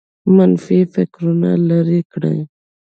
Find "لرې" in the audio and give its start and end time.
1.67-2.01